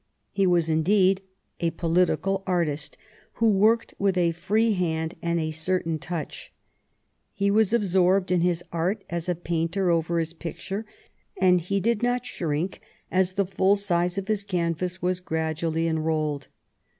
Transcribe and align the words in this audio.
He 0.31 0.47
was 0.47 0.67
indeed 0.67 1.21
a 1.59 1.69
political 1.69 2.41
artist, 2.47 2.97
who 3.33 3.51
worked 3.51 3.93
with 3.99 4.17
a 4.17 4.31
free 4.31 4.73
hand 4.73 5.13
and 5.21 5.39
a 5.39 5.51
certain 5.51 5.99
touch. 5.99 6.51
He 7.35 7.51
was 7.51 7.71
absorbed 7.71 8.31
in 8.31 8.41
his 8.41 8.63
art 8.73 9.03
as 9.11 9.29
a 9.29 9.35
painter 9.35 9.91
over 9.91 10.17
his 10.17 10.33
picture, 10.33 10.87
and 11.39 11.61
he 11.61 11.79
did 11.79 12.01
not 12.01 12.25
shrink 12.25 12.81
as 13.11 13.33
the 13.33 13.45
full 13.45 13.75
size 13.75 14.17
of 14.17 14.27
his 14.27 14.43
canvas 14.43 15.03
was 15.03 15.19
gradually 15.19 15.85
enrolled. 15.87 16.47